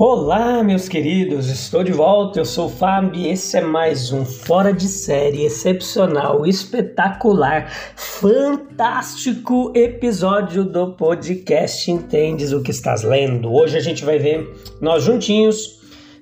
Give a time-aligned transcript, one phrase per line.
[0.00, 2.38] Olá, meus queridos, estou de volta.
[2.38, 9.72] Eu sou o Fábio e esse é mais um fora de série excepcional, espetacular, fantástico
[9.74, 13.52] episódio do podcast Entendes o que estás lendo.
[13.52, 14.48] Hoje a gente vai ver
[14.80, 15.80] nós juntinhos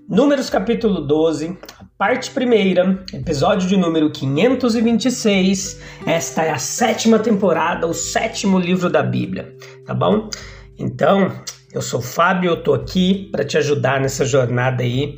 [0.09, 1.59] Números capítulo 12,
[1.99, 5.83] parte primeira, episódio de número 526.
[6.07, 9.55] Esta é a sétima temporada, o sétimo livro da Bíblia,
[9.85, 10.31] tá bom?
[10.79, 11.33] Então,
[11.77, 15.17] eu sou Fábio, eu tô aqui para te ajudar nessa jornada aí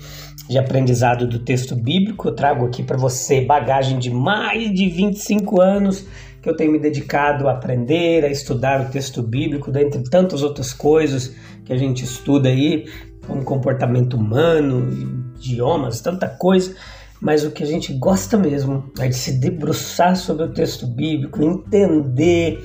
[0.48, 2.26] de aprendizado do texto bíblico.
[2.26, 6.04] Eu trago aqui para você bagagem de mais de 25 anos
[6.42, 10.72] que eu tenho me dedicado a aprender, a estudar o texto bíblico, dentre tantas outras
[10.72, 11.32] coisas
[11.64, 12.86] que a gente estuda aí,
[13.24, 14.90] como comportamento humano,
[15.36, 16.74] idiomas, tanta coisa.
[17.20, 21.40] Mas o que a gente gosta mesmo é de se debruçar sobre o texto bíblico,
[21.40, 22.64] entender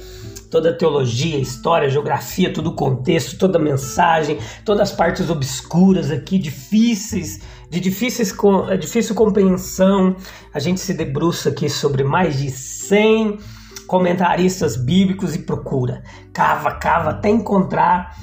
[0.54, 6.12] toda a teologia, história, geografia, todo o contexto, toda a mensagem, todas as partes obscuras
[6.12, 8.32] aqui, difíceis, de difíceis,
[8.70, 10.16] é difícil compreensão.
[10.54, 13.40] A gente se debruça aqui sobre mais de 100
[13.88, 18.16] comentaristas bíblicos e procura, cava, cava, até encontrar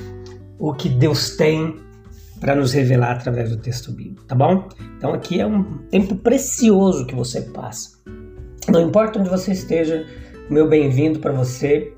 [0.57, 1.81] o que Deus tem
[2.39, 4.69] para nos revelar através do texto bíblico, tá bom?
[4.97, 7.99] Então aqui é um tempo precioso que você passa.
[8.69, 10.07] Não importa onde você esteja,
[10.49, 11.93] meu bem-vindo para você.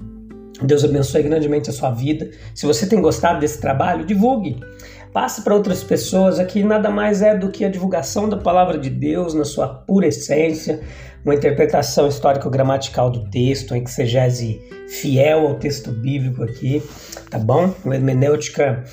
[0.66, 2.30] Deus abençoe grandemente a sua vida.
[2.54, 4.60] Se você tem gostado desse trabalho, divulgue.
[5.12, 6.38] Passe para outras pessoas.
[6.38, 10.06] Aqui nada mais é do que a divulgação da palavra de Deus na sua pura
[10.06, 10.80] essência,
[11.24, 16.82] uma interpretação histórico-gramatical do texto, que exegese fiel ao texto bíblico aqui,
[17.30, 17.74] tá bom?
[17.84, 18.84] Uma hermenêutica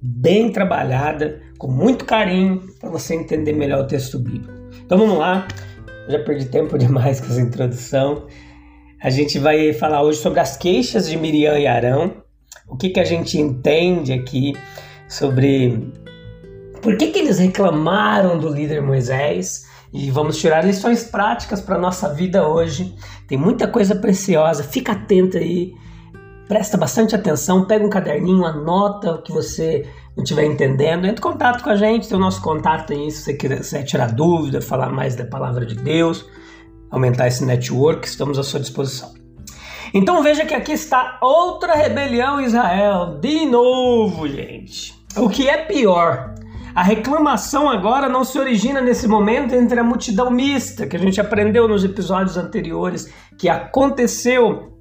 [0.00, 4.52] bem trabalhada, com muito carinho, para você entender melhor o texto bíblico.
[4.84, 5.46] Então vamos lá.
[6.08, 8.26] Já perdi tempo demais com essa introdução.
[9.00, 12.16] A gente vai falar hoje sobre as queixas de Miriam e Arão,
[12.66, 14.56] o que, que a gente entende aqui
[15.08, 15.92] sobre
[16.82, 19.68] por que, que eles reclamaram do líder Moisés.
[19.92, 22.92] E vamos tirar lições práticas para a nossa vida hoje.
[23.28, 25.72] Tem muita coisa preciosa, fica atento aí,
[26.48, 29.86] presta bastante atenção, pega um caderninho, anota o que você
[30.16, 33.22] não estiver entendendo, entre em contato com a gente, tem o nosse contato aí se
[33.22, 36.26] você quiser tirar dúvida, falar mais da palavra de Deus
[36.90, 39.12] aumentar esse network, estamos à sua disposição.
[39.92, 44.94] Então veja que aqui está outra rebelião em Israel, de novo, gente.
[45.16, 46.34] O que é pior,
[46.74, 51.20] a reclamação agora não se origina nesse momento entre a multidão mista, que a gente
[51.20, 54.74] aprendeu nos episódios anteriores, que aconteceu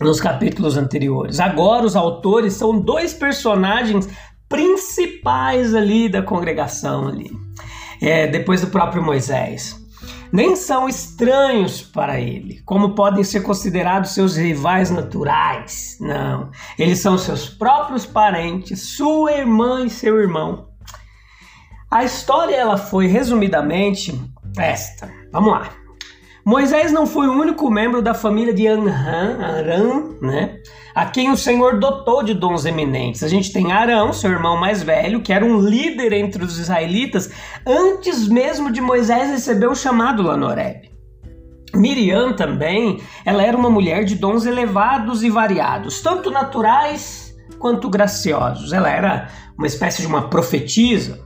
[0.00, 1.40] nos capítulos anteriores.
[1.40, 4.08] Agora os autores são dois personagens
[4.48, 7.30] principais ali da congregação ali,
[8.00, 9.83] é, depois do próprio Moisés
[10.34, 15.96] nem são estranhos para ele, como podem ser considerados seus rivais naturais.
[16.00, 20.70] Não, eles são seus próprios parentes, sua irmã e seu irmão.
[21.88, 24.20] A história ela foi resumidamente
[24.58, 25.08] esta.
[25.30, 25.70] Vamos lá.
[26.44, 30.60] Moisés não foi o único membro da família de Anram, Aram, né?
[30.94, 33.24] A quem o Senhor dotou de dons eminentes.
[33.24, 37.30] A gente tem Arão, seu irmão mais velho, que era um líder entre os israelitas
[37.66, 40.90] antes mesmo de Moisés receber o chamado lá no Horeb.
[41.74, 48.72] Miriam também, ela era uma mulher de dons elevados e variados, tanto naturais quanto graciosos.
[48.72, 49.28] Ela era
[49.58, 51.24] uma espécie de uma profetisa,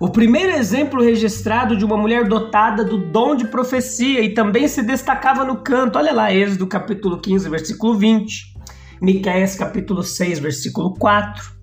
[0.00, 4.80] o primeiro exemplo registrado de uma mulher dotada do dom de profecia e também se
[4.80, 5.98] destacava no canto.
[5.98, 8.57] Olha lá, Êxodo capítulo 15, versículo 20.
[9.00, 11.58] Miqueias capítulo 6, versículo 4.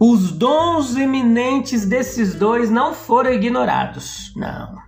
[0.00, 4.32] Os dons eminentes desses dois não foram ignorados.
[4.34, 4.78] Não.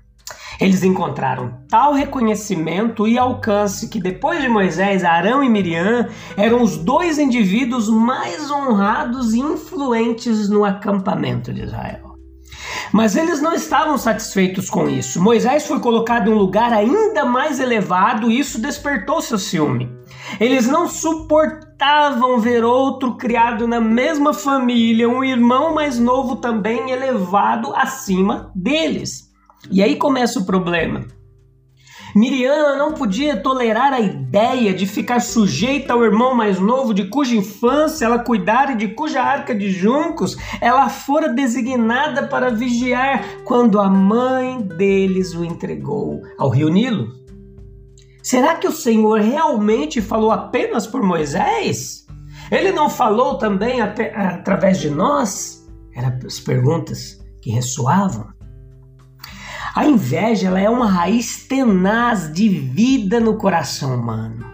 [0.61, 6.77] Eles encontraram tal reconhecimento e alcance que depois de Moisés, Arão e Miriam eram os
[6.77, 12.13] dois indivíduos mais honrados e influentes no acampamento de Israel.
[12.93, 15.21] Mas eles não estavam satisfeitos com isso.
[15.21, 19.91] Moisés foi colocado em um lugar ainda mais elevado e isso despertou seu ciúme.
[20.41, 27.75] Eles não suportavam ver outro criado na mesma família, um irmão mais novo também elevado
[27.75, 29.31] acima deles.
[29.71, 31.05] E aí começa o problema.
[32.15, 37.35] Miriam não podia tolerar a ideia de ficar sujeita ao irmão mais novo, de cuja
[37.35, 43.81] infância ela cuidara e de cuja arca de juncos ela fora designada para vigiar quando
[43.81, 47.22] a mãe deles o entregou ao rio Nilo.
[48.23, 52.07] Será que o Senhor realmente falou apenas por Moisés?
[52.51, 55.67] Ele não falou também através de nós?
[55.95, 58.33] Eram as perguntas que ressoavam.
[59.75, 64.52] A inveja ela é uma raiz tenaz de vida no coração humano.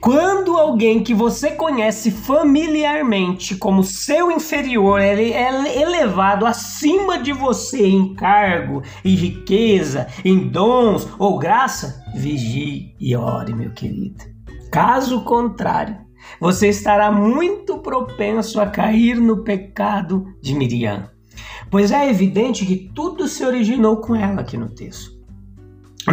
[0.00, 7.86] Quando alguém que você conhece familiarmente como seu inferior ele é elevado acima de você
[7.86, 14.24] em cargo, em riqueza, em dons ou graça, vigie e ore, meu querido.
[14.70, 15.96] Caso contrário,
[16.40, 21.10] você estará muito propenso a cair no pecado de Miriam.
[21.70, 25.17] Pois é evidente que tudo se originou com ela aqui no texto.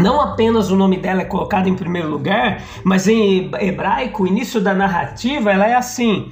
[0.01, 4.59] Não apenas o nome dela é colocado em primeiro lugar, mas em hebraico, o início
[4.62, 6.31] da narrativa ela é assim.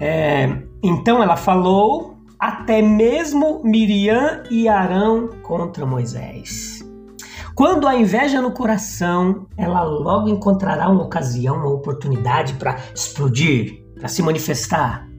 [0.00, 0.50] É,
[0.82, 6.84] então ela falou até mesmo Miriam e Arão contra Moisés.
[7.54, 14.08] Quando há inveja no coração, ela logo encontrará uma ocasião, uma oportunidade para explodir, para
[14.08, 15.11] se manifestar.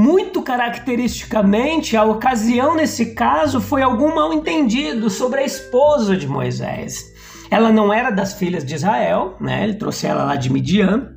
[0.00, 7.12] Muito caracteristicamente, a ocasião nesse caso foi algum mal entendido sobre a esposa de Moisés.
[7.50, 9.64] Ela não era das filhas de Israel, né?
[9.64, 11.16] Ele trouxe ela lá de Midian.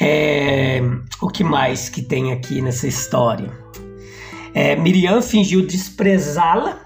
[0.00, 0.80] É,
[1.22, 3.52] o que mais que tem aqui nessa história?
[4.52, 6.80] É, Miriam fingiu desprezá-la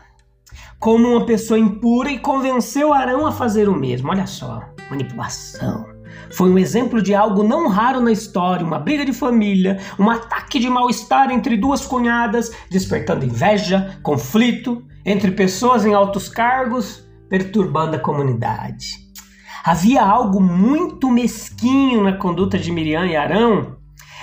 [0.79, 4.11] como uma pessoa impura e convenceu Arão a fazer o mesmo.
[4.11, 4.61] Olha só,
[4.91, 5.92] manipulação.
[6.33, 10.59] Foi um exemplo de algo não raro na história, uma briga de família, um ataque
[10.59, 17.99] de mal-estar entre duas cunhadas, despertando inveja, conflito entre pessoas em altos cargos, perturbando a
[17.99, 18.97] comunidade.
[19.65, 23.77] Havia algo muito mesquinho na conduta de Miriam e Arão,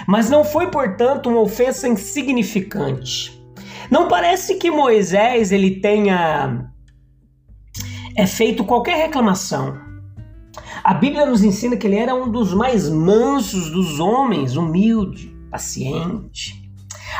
[0.08, 3.40] mas não foi, portanto, uma ofensa insignificante.
[3.92, 6.72] Não parece que Moisés ele tenha
[8.16, 9.89] é feito qualquer reclamação
[10.84, 16.60] a Bíblia nos ensina que ele era um dos mais mansos dos homens, humilde, paciente.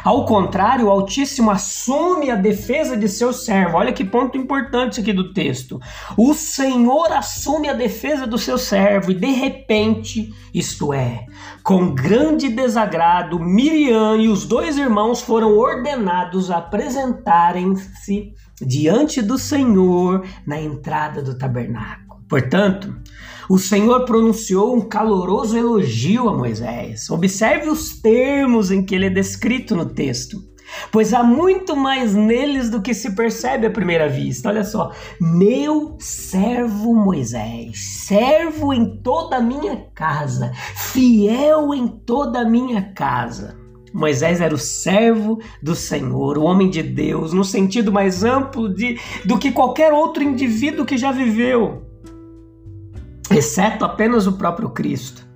[0.04, 3.78] Ao contrário, o Altíssimo assume a defesa de seu servo.
[3.78, 5.80] Olha que ponto importante aqui do texto.
[6.16, 11.26] O Senhor assume a defesa do seu servo e de repente, isto é,
[11.64, 20.26] com grande desagrado, Miriam e os dois irmãos foram ordenados a apresentarem-se diante do Senhor
[20.46, 22.22] na entrada do tabernáculo.
[22.28, 22.96] Portanto,
[23.50, 27.10] o Senhor pronunciou um caloroso elogio a Moisés.
[27.10, 30.38] Observe os termos em que ele é descrito no texto.
[30.92, 34.50] Pois há muito mais neles do que se percebe à primeira vista.
[34.50, 42.46] Olha só, meu servo Moisés, servo em toda a minha casa, fiel em toda a
[42.46, 43.58] minha casa.
[43.92, 49.00] Moisés era o servo do Senhor, o homem de Deus, no sentido mais amplo de,
[49.26, 51.89] do que qualquer outro indivíduo que já viveu
[53.32, 55.28] exceto apenas o próprio Cristo.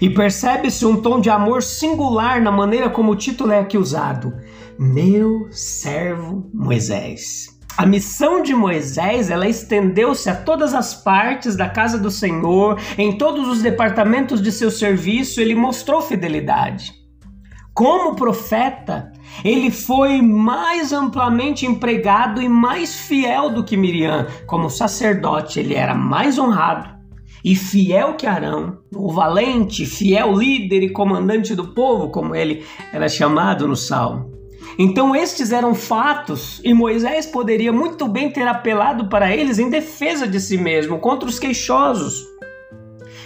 [0.00, 4.32] E percebe-se um tom de amor singular na maneira como o título é aqui usado:
[4.78, 7.56] Meu servo Moisés.
[7.78, 13.18] A missão de Moisés, ela estendeu-se a todas as partes da casa do Senhor, em
[13.18, 16.94] todos os departamentos de seu serviço, ele mostrou fidelidade.
[17.74, 19.12] Como profeta,
[19.44, 24.26] ele foi mais amplamente empregado e mais fiel do que Miriam.
[24.46, 26.95] Como sacerdote, ele era mais honrado
[27.46, 33.08] e fiel que Arão, o valente, fiel líder e comandante do povo, como ele era
[33.08, 34.32] chamado no Salmo.
[34.76, 40.26] Então, estes eram fatos e Moisés poderia muito bem ter apelado para eles em defesa
[40.26, 42.20] de si mesmo, contra os queixosos.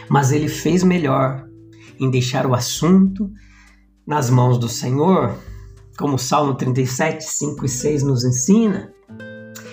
[0.07, 1.47] Mas ele fez melhor
[1.99, 3.31] em deixar o assunto
[4.07, 5.35] nas mãos do Senhor,
[5.97, 8.93] como o Salmo 37, 5 e 6 nos ensina.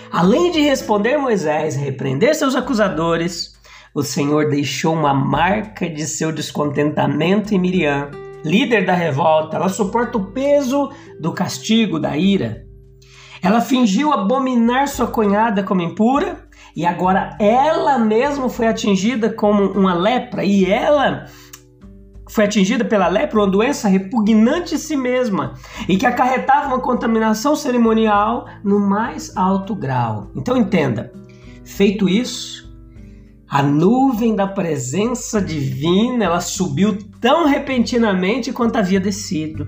[0.10, 3.57] Além de responder Moisés, repreender seus acusadores,
[3.94, 8.12] o Senhor deixou uma marca de seu descontentamento em Miriam,
[8.44, 9.58] líder da revolta.
[9.58, 12.66] Ela suporta o peso do castigo, da ira.
[13.42, 19.94] Ela fingiu abominar sua cunhada como impura e agora ela mesma foi atingida como uma
[19.94, 21.26] lepra e ela
[22.30, 25.54] foi atingida pela lepra, uma doença repugnante em si mesma
[25.88, 30.30] e que acarretava uma contaminação cerimonial no mais alto grau.
[30.36, 31.12] Então entenda,
[31.64, 32.67] feito isso,
[33.50, 39.66] a nuvem da presença divina, ela subiu tão repentinamente quanto havia descido.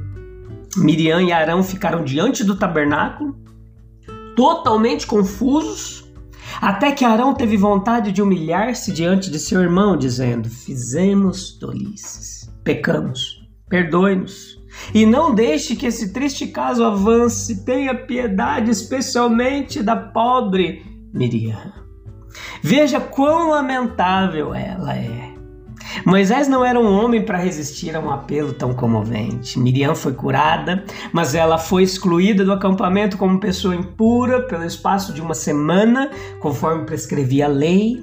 [0.76, 3.36] Miriam e Arão ficaram diante do tabernáculo,
[4.36, 6.06] totalmente confusos,
[6.62, 13.48] Até que Arão teve vontade de humilhar-se diante de seu irmão, dizendo: Fizemos tolices, pecamos,
[13.70, 14.60] perdoe-nos.
[14.94, 20.84] E não deixe que esse triste caso avance, tenha piedade, especialmente da pobre
[21.14, 21.79] Miriam.
[22.62, 25.30] Veja quão lamentável ela é.
[26.06, 29.58] Moisés não era um homem para resistir a um apelo tão comovente.
[29.58, 35.22] Miriam foi curada, mas ela foi excluída do acampamento como pessoa impura pelo espaço de
[35.22, 37.98] uma semana, conforme prescrevia a lei.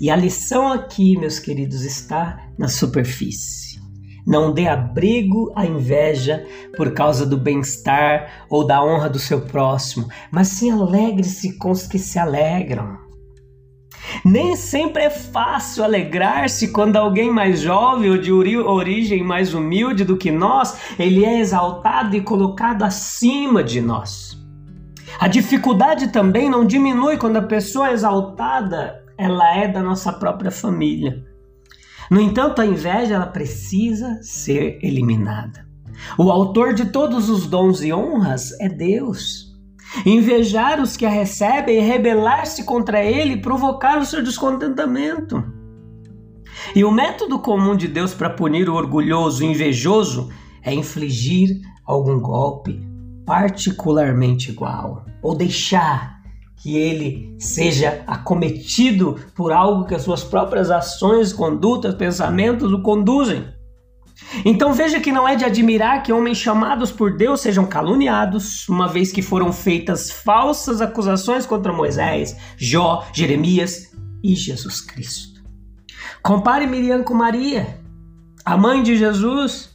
[0.00, 3.78] E a lição aqui, meus queridos, está na superfície.
[4.26, 6.46] Não dê abrigo à inveja
[6.76, 11.86] por causa do bem-estar ou da honra do seu próximo, mas sim alegre-se com os
[11.86, 13.07] que se alegram.
[14.24, 20.16] Nem sempre é fácil alegrar-se quando alguém mais jovem ou de origem mais humilde do
[20.16, 24.36] que nós, ele é exaltado e colocado acima de nós.
[25.18, 31.24] A dificuldade também não diminui quando a pessoa exaltada, ela é da nossa própria família.
[32.10, 35.66] No entanto, a inveja ela precisa ser eliminada.
[36.16, 39.47] O autor de todos os dons e honras é Deus
[40.04, 45.42] invejar os que a recebem, rebelar-se contra ele provocar o seu descontentamento.
[46.74, 50.28] E o método comum de Deus para punir o orgulhoso e invejoso
[50.62, 52.80] é infligir algum golpe
[53.24, 56.18] particularmente igual, ou deixar
[56.56, 63.44] que ele seja acometido por algo que as suas próprias ações, condutas, pensamentos o conduzem.
[64.44, 68.88] Então veja que não é de admirar que homens chamados por Deus sejam caluniados, uma
[68.88, 75.42] vez que foram feitas falsas acusações contra Moisés, Jó, Jeremias e Jesus Cristo.
[76.22, 77.80] Compare Miriam com Maria,
[78.44, 79.67] a mãe de Jesus,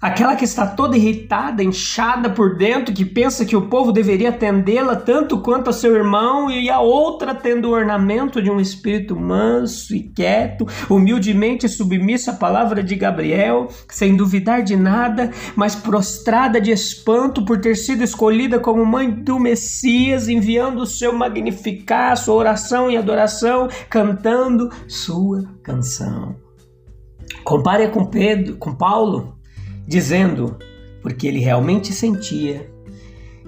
[0.00, 4.96] Aquela que está toda irritada, inchada por dentro, que pensa que o povo deveria atendê-la
[4.96, 9.94] tanto quanto a seu irmão, e a outra tendo o ornamento de um espírito manso
[9.94, 16.70] e quieto, humildemente submissa à palavra de Gabriel, sem duvidar de nada, mas prostrada de
[16.70, 22.90] espanto por ter sido escolhida como mãe do Messias, enviando o seu magnificar, sua oração
[22.90, 26.36] e adoração, cantando sua canção.
[27.44, 29.38] Compare com Pedro, com Paulo
[29.90, 30.56] dizendo,
[31.02, 32.72] porque ele realmente sentia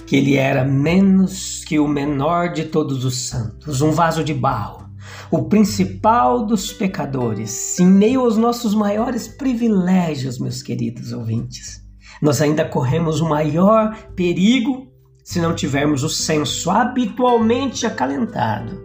[0.05, 4.91] que ele era menos que o menor de todos os santos, um vaso de barro,
[5.31, 11.81] o principal dos pecadores, em meio aos nossos maiores privilégios, meus queridos ouvintes.
[12.21, 14.89] Nós ainda corremos o maior perigo
[15.23, 18.83] se não tivermos o senso habitualmente acalentado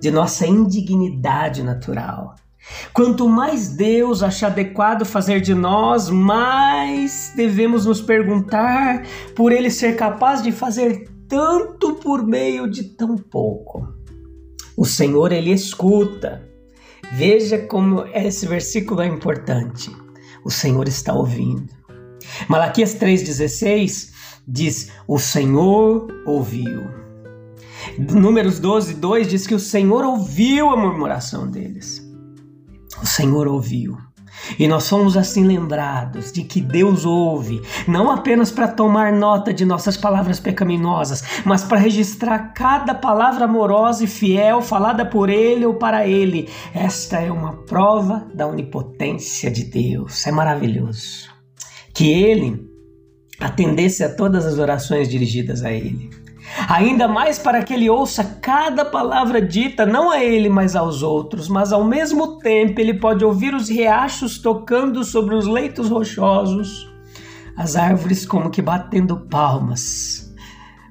[0.00, 2.34] de nossa indignidade natural
[2.92, 9.96] Quanto mais Deus acha adequado fazer de nós, mais devemos nos perguntar por Ele ser
[9.96, 13.88] capaz de fazer tanto por meio de tão pouco.
[14.76, 16.42] O Senhor, Ele escuta.
[17.12, 19.94] Veja como esse versículo é importante.
[20.44, 21.68] O Senhor está ouvindo.
[22.48, 24.10] Malaquias 3,16
[24.46, 26.88] diz: O Senhor ouviu.
[27.98, 32.09] Números 12, 2 diz que o Senhor ouviu a murmuração deles
[33.02, 33.96] o Senhor ouviu.
[34.58, 39.64] E nós somos assim lembrados de que Deus ouve, não apenas para tomar nota de
[39.64, 45.74] nossas palavras pecaminosas, mas para registrar cada palavra amorosa e fiel falada por Ele ou
[45.74, 46.48] para Ele.
[46.74, 50.26] Esta é uma prova da onipotência de Deus.
[50.26, 51.28] É maravilhoso.
[51.94, 52.68] Que Ele
[53.38, 56.10] atendesse a todas as orações dirigidas a Ele
[56.68, 61.48] ainda mais para que ele ouça cada palavra dita, não a ele, mas aos outros,
[61.48, 66.88] mas ao mesmo tempo ele pode ouvir os riachos tocando sobre os leitos rochosos,
[67.56, 70.29] as árvores como que batendo palmas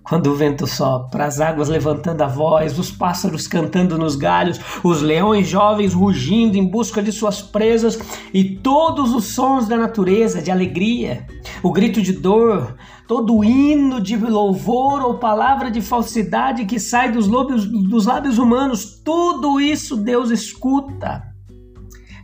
[0.10, 5.04] quando o vento sopra, as águas levantando a voz, os pássaros cantando nos galhos, os
[5.04, 8.00] leões jovens rugindo em busca de suas presas
[8.34, 11.28] e todos os sons da natureza de alegria,
[11.62, 12.76] o grito de dor,
[13.08, 18.40] todo o hino de louvor ou palavra de falsidade que sai dos lábios, dos lábios
[18.40, 21.22] humanos, tudo isso Deus escuta.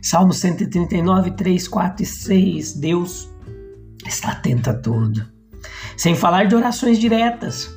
[0.02, 2.72] Salmo 139, 3, 4 e 6.
[2.74, 3.28] Deus
[4.04, 5.24] está atento a tudo.
[5.96, 7.75] Sem falar de orações diretas.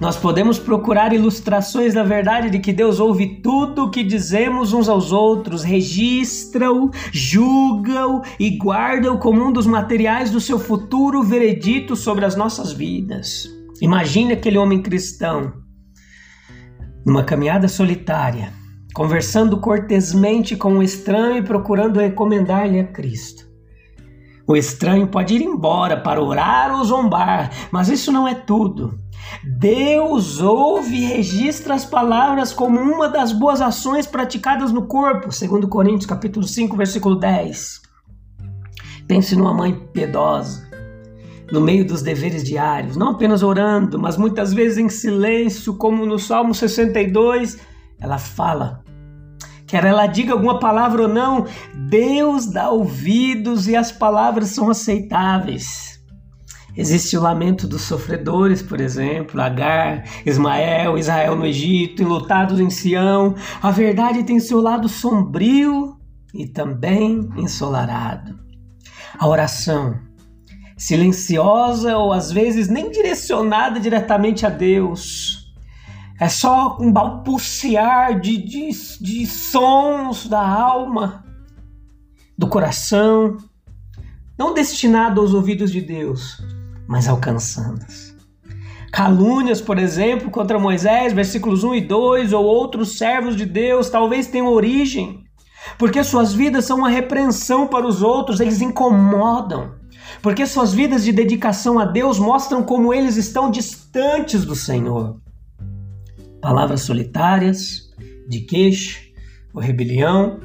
[0.00, 4.88] Nós podemos procurar ilustrações da verdade de que Deus ouve tudo o que dizemos uns
[4.88, 12.24] aos outros, registra-o, julga-o e guarda-o como um dos materiais do seu futuro veredito sobre
[12.24, 13.46] as nossas vidas.
[13.82, 15.52] Imagine aquele homem cristão
[17.04, 18.54] numa caminhada solitária,
[18.94, 23.44] conversando cortesmente com um estranho e procurando recomendar-lhe a Cristo.
[24.46, 28.98] O estranho pode ir embora para orar ou zombar, mas isso não é tudo.
[29.44, 35.68] Deus ouve e registra as palavras como uma das boas ações praticadas no corpo, segundo
[35.68, 37.80] Coríntios capítulo 5, versículo 10.
[39.06, 40.68] Pense numa mãe piedosa,
[41.50, 46.18] no meio dos deveres diários, não apenas orando, mas muitas vezes em silêncio, como no
[46.18, 47.58] Salmo 62,
[47.98, 48.84] ela fala.
[49.66, 51.46] Quer ela diga alguma palavra ou não,
[51.88, 55.89] Deus dá ouvidos e as palavras são aceitáveis.
[56.76, 63.34] Existe o lamento dos sofredores, por exemplo, Agar, Ismael, Israel no Egito, enlutados em Sião.
[63.60, 65.96] A verdade tem seu lado sombrio
[66.32, 68.38] e também ensolarado.
[69.18, 69.98] A oração,
[70.76, 75.52] silenciosa ou às vezes nem direcionada diretamente a Deus,
[76.20, 81.24] é só um balbuciar de, de, de sons da alma,
[82.36, 83.36] do coração,
[84.38, 86.42] não destinado aos ouvidos de Deus,
[86.90, 88.16] mas alcançando-as.
[88.92, 94.26] Calúnias, por exemplo, contra Moisés, versículos 1 e 2, ou outros servos de Deus, talvez
[94.26, 95.22] tenham origem,
[95.78, 99.78] porque suas vidas são uma repreensão para os outros, eles incomodam.
[100.20, 105.20] Porque suas vidas de dedicação a Deus mostram como eles estão distantes do Senhor.
[106.40, 107.88] Palavras solitárias,
[108.28, 109.00] de queixo
[109.54, 110.40] ou rebelião,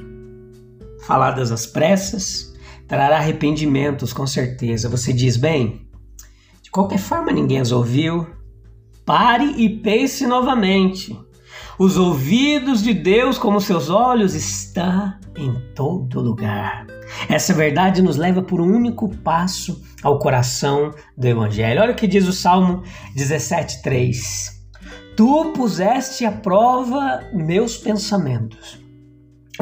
[1.07, 2.53] faladas às pressas,
[2.87, 4.87] trará arrependimentos com certeza.
[4.87, 5.84] Você diz, bem,
[6.75, 8.27] qualquer forma ninguém as ouviu.
[9.05, 11.17] Pare e pense novamente.
[11.79, 16.85] Os ouvidos de Deus, como seus olhos, está em todo lugar.
[17.29, 21.81] Essa verdade nos leva por um único passo ao coração do Evangelho.
[21.81, 22.83] Olha o que diz o Salmo
[23.15, 24.51] 17,3.
[25.15, 28.77] Tu puseste à prova meus pensamentos.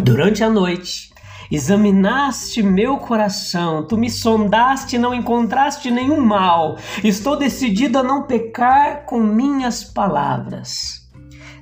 [0.01, 1.12] Durante a noite
[1.51, 6.77] Examinaste meu coração, tu me sondaste e não encontraste nenhum mal.
[7.03, 11.03] Estou decidido a não pecar com minhas palavras.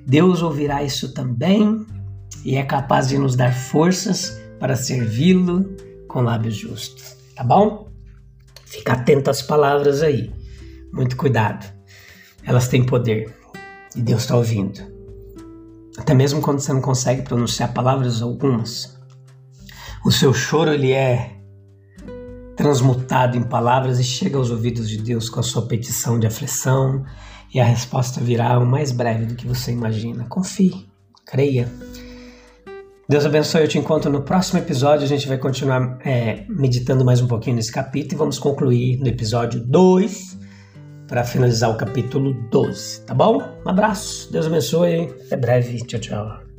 [0.05, 1.85] Deus ouvirá isso também
[2.43, 5.75] e é capaz de nos dar forças para servi-lo
[6.07, 7.15] com lábios justos.
[7.35, 7.89] Tá bom?
[8.65, 10.31] Fica atento às palavras aí.
[10.93, 11.65] Muito cuidado.
[12.43, 13.35] Elas têm poder
[13.95, 14.79] e Deus está ouvindo.
[15.97, 18.97] Até mesmo quando você não consegue pronunciar palavras algumas,
[20.03, 21.31] o seu choro ele é
[22.55, 27.03] transmutado em palavras e chega aos ouvidos de Deus com a sua petição de aflição
[27.53, 30.25] e a resposta virá o mais breve do que você imagina.
[30.29, 30.87] Confie,
[31.25, 31.67] creia.
[33.09, 35.03] Deus abençoe, eu te encontro no próximo episódio.
[35.03, 39.07] A gente vai continuar é, meditando mais um pouquinho nesse capítulo e vamos concluir no
[39.07, 40.39] episódio 2
[41.07, 43.41] para finalizar o capítulo 12, tá bom?
[43.65, 46.50] Um abraço, Deus abençoe, até breve, tchau, tchau.